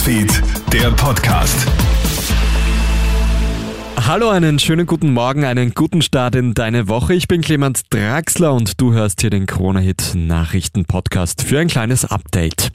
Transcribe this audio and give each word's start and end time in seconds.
Newsfeed, 0.00 0.42
der 0.72 0.90
Podcast. 0.92 1.66
Hallo, 4.06 4.30
einen 4.30 4.58
schönen 4.58 4.86
guten 4.86 5.12
Morgen, 5.12 5.44
einen 5.44 5.74
guten 5.74 6.00
Start 6.00 6.36
in 6.36 6.54
deine 6.54 6.88
Woche. 6.88 7.12
Ich 7.12 7.28
bin 7.28 7.42
Clemens 7.42 7.82
Draxler 7.90 8.54
und 8.54 8.80
du 8.80 8.94
hörst 8.94 9.20
hier 9.20 9.28
den 9.28 9.46
Corona-Hit 9.46 10.12
Nachrichten-Podcast 10.14 11.42
für 11.42 11.58
ein 11.58 11.68
kleines 11.68 12.06
Update. 12.06 12.72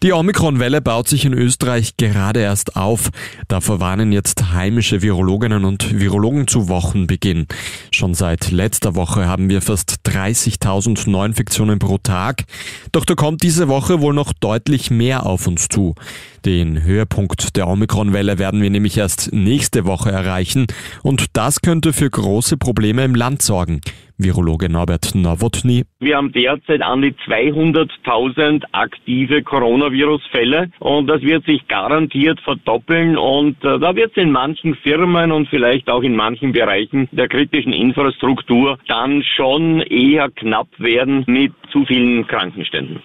Die 0.00 0.12
Omikron-Welle 0.12 0.80
baut 0.80 1.08
sich 1.08 1.24
in 1.24 1.32
Österreich 1.32 1.96
gerade 1.96 2.38
erst 2.38 2.76
auf. 2.76 3.10
Davor 3.48 3.80
warnen 3.80 4.12
jetzt 4.12 4.52
heimische 4.52 5.02
Virologinnen 5.02 5.64
und 5.64 5.98
Virologen 5.98 6.46
zu 6.46 6.68
Wochenbeginn. 6.68 7.48
Schon 7.90 8.14
seit 8.14 8.52
letzter 8.52 8.94
Woche 8.94 9.26
haben 9.26 9.50
wir 9.50 9.60
fast 9.60 9.96
30.000 10.06 11.10
Neuinfektionen 11.10 11.80
pro 11.80 11.98
Tag. 11.98 12.44
Doch 12.92 13.04
da 13.04 13.16
kommt 13.16 13.42
diese 13.42 13.66
Woche 13.66 14.00
wohl 14.00 14.14
noch 14.14 14.32
deutlich 14.32 14.92
mehr 14.92 15.26
auf 15.26 15.48
uns 15.48 15.66
zu. 15.66 15.96
Den 16.44 16.84
Höhepunkt 16.84 17.56
der 17.56 17.66
Omikron-Welle 17.66 18.38
werden 18.38 18.62
wir 18.62 18.70
nämlich 18.70 18.96
erst 18.96 19.32
nächste 19.32 19.84
Woche 19.84 20.12
erreichen 20.12 20.68
und 21.02 21.36
das 21.36 21.60
könnte 21.60 21.92
für 21.92 22.08
große 22.08 22.56
Probleme 22.56 23.04
im 23.04 23.16
Land 23.16 23.42
sorgen. 23.42 23.80
Virologe 24.18 24.68
Norbert 24.68 25.14
Nowotny. 25.14 25.84
Wir 26.00 26.16
haben 26.16 26.32
derzeit 26.32 26.82
an 26.82 27.02
die 27.02 27.12
200.000 27.12 28.64
aktive 28.72 29.42
Coronavirus-Fälle 29.42 30.70
und 30.80 31.06
das 31.06 31.22
wird 31.22 31.44
sich 31.44 31.68
garantiert 31.68 32.40
verdoppeln 32.40 33.16
und 33.16 33.64
äh, 33.64 33.78
da 33.78 33.94
wird 33.94 34.10
es 34.10 34.22
in 34.22 34.32
manchen 34.32 34.74
Firmen 34.74 35.30
und 35.30 35.48
vielleicht 35.48 35.88
auch 35.88 36.02
in 36.02 36.16
manchen 36.16 36.52
Bereichen 36.52 37.08
der 37.12 37.28
kritischen 37.28 37.72
Infrastruktur 37.72 38.78
dann 38.88 39.22
schon 39.22 39.80
eher 39.82 40.30
knapp 40.30 40.68
werden 40.78 41.22
mit 41.28 41.52
zu 41.70 41.84
vielen 41.84 42.26
Krankenständen. 42.26 43.00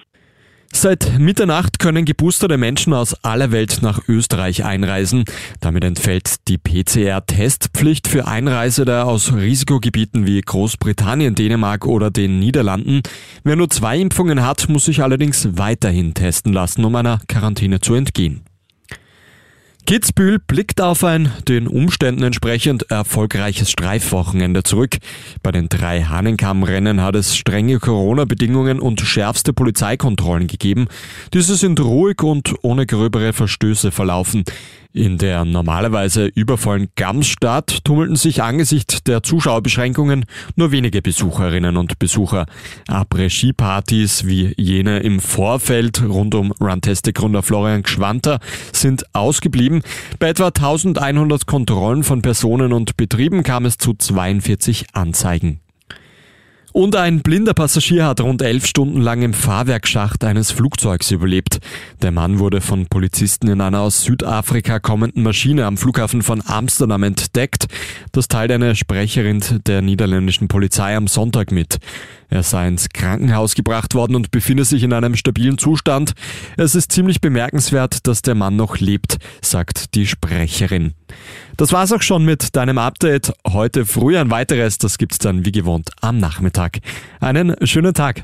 Seit 0.76 1.18
Mitternacht 1.18 1.80
können 1.80 2.04
geboosterte 2.04 2.58
Menschen 2.58 2.94
aus 2.94 3.14
aller 3.24 3.52
Welt 3.52 3.80
nach 3.82 4.02
Österreich 4.10 4.66
einreisen. 4.66 5.24
Damit 5.62 5.86
entfällt 5.86 6.48
die 6.50 6.58
PCR-Testpflicht 6.58 8.08
für 8.08 8.28
Einreisende 8.28 9.06
aus 9.06 9.34
Risikogebieten 9.34 10.26
wie 10.26 10.42
Großbritannien, 10.42 11.36
Dänemark 11.36 11.86
oder 11.86 12.12
den 12.12 12.40
Niederlanden. 12.40 13.02
Wer 13.44 13.56
nur 13.56 13.70
zwei 13.70 13.98
Impfungen 13.98 14.46
hat, 14.46 14.68
muss 14.68 14.86
sich 14.86 15.02
allerdings 15.02 15.48
weiterhin 15.58 16.14
testen 16.14 16.52
lassen, 16.52 16.84
um 16.84 16.96
einer 16.96 17.20
Quarantäne 17.28 17.80
zu 17.80 17.94
entgehen. 17.94 18.44
Kitzbühel 19.86 20.40
blickt 20.40 20.80
auf 20.80 21.04
ein 21.04 21.34
den 21.50 21.68
Umständen 21.68 22.24
entsprechend 22.24 22.90
erfolgreiches 22.90 23.70
Streifwochenende 23.70 24.64
zurück. 24.64 24.98
Bei 25.42 25.52
den 25.52 25.68
drei 25.68 26.04
Hahnenkammrennen 26.04 27.02
hat 27.02 27.16
es 27.16 27.36
strenge 27.36 27.80
Corona-Bedingungen 27.80 28.80
und 28.80 29.02
schärfste 29.02 29.52
Polizeikontrollen 29.52 30.48
gegeben. 30.48 30.88
Diese 31.34 31.56
sind 31.58 31.82
ruhig 31.82 32.24
und 32.24 32.56
ohne 32.62 32.86
gröbere 32.86 33.34
Verstöße 33.34 33.92
verlaufen. 33.92 34.46
In 34.96 35.18
der 35.18 35.44
normalerweise 35.44 36.28
übervollen 36.28 36.90
Gamsstadt 36.96 37.84
tummelten 37.84 38.16
sich 38.16 38.44
angesichts 38.44 39.04
der 39.04 39.24
Zuschauerbeschränkungen 39.24 40.26
nur 40.56 40.72
wenige 40.72 41.02
Besucherinnen 41.02 41.78
und 41.78 41.98
Besucher. 41.98 42.46
Après-Ski-Partys 42.88 44.28
wie 44.28 44.54
jene 44.56 45.00
im 45.00 45.20
Vorfeld 45.20 46.04
rund 46.04 46.36
um 46.36 46.52
Runtastic-Gründer 46.52 47.42
Florian 47.42 47.82
Gschwanter 47.82 48.40
sind 48.72 49.04
ausgeblieben. 49.16 49.82
Bei 50.20 50.30
etwa 50.30 50.50
1100 50.50 51.48
Kontrollen 51.48 52.04
von 52.04 52.22
Personen 52.22 52.72
und 52.72 52.96
Betrieben 52.96 53.42
kam 53.42 53.66
es 53.66 53.80
zu 53.80 53.96
42 53.96 54.86
Anzeigen. 54.94 55.60
Und 56.74 56.96
ein 56.96 57.22
blinder 57.22 57.54
Passagier 57.54 58.08
hat 58.08 58.20
rund 58.20 58.42
elf 58.42 58.66
Stunden 58.66 59.00
lang 59.00 59.22
im 59.22 59.34
Fahrwerkschacht 59.34 60.24
eines 60.24 60.50
Flugzeugs 60.50 61.12
überlebt. 61.12 61.60
Der 62.02 62.12
Mann 62.12 62.40
wurde 62.40 62.62
von 62.62 62.88
Polizisten 62.88 63.48
in 63.48 63.62
einer 63.62 63.82
aus 63.82 64.02
Südafrika 64.02 64.80
kommenden 64.80 65.22
Maschine 65.22 65.68
am 65.68 65.78
Flughafen 65.78 66.24
von 66.24 66.42
Amsterdam 66.44 67.04
entdeckt. 67.04 67.68
Das 68.12 68.28
teilt 68.28 68.52
eine 68.52 68.76
Sprecherin 68.76 69.44
der 69.68 69.84
niederländischen 69.84 70.48
Polizei 70.48 70.96
am 70.98 71.06
Sonntag 71.06 71.52
mit. 71.52 71.78
Er 72.34 72.42
sei 72.42 72.68
ins 72.68 72.90
Krankenhaus 72.90 73.54
gebracht 73.54 73.94
worden 73.94 74.16
und 74.16 74.32
befinde 74.32 74.66
sich 74.66 74.82
in 74.82 74.92
einem 74.92 75.16
stabilen 75.16 75.60
Zustand. 75.60 76.14
Es 76.58 76.74
ist 76.74 76.92
ziemlich 76.92 77.22
bemerkenswert, 77.22 78.08
dass 78.08 78.24
der 78.24 78.34
Mann 78.34 78.56
noch 78.56 78.80
lebt, 78.80 79.18
sagt 79.44 79.94
die 79.94 80.08
Sprecherin. 80.08 80.96
Das 81.58 81.72
war's 81.74 81.92
auch 81.92 82.02
schon 82.02 82.26
mit 82.26 82.56
deinem 82.56 82.80
Update. 82.80 83.34
Heute 83.48 83.86
früh 83.86 84.18
ein 84.18 84.32
weiteres, 84.32 84.80
das 84.80 84.98
gibt's 84.98 85.20
dann 85.20 85.46
wie 85.46 85.52
gewohnt 85.52 85.92
am 86.02 86.18
Nachmittag. 86.18 86.80
Einen 87.20 87.56
schönen 87.68 87.94
Tag. 87.94 88.24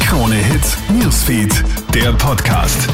Krone 0.00 0.36
Hits, 0.36 0.78
Newsfeed, 0.88 1.62
der 1.92 2.14
Podcast. 2.14 2.88